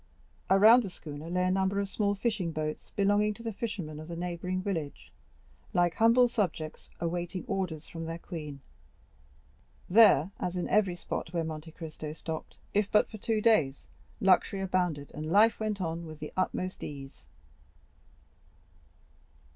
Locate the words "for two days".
13.11-13.85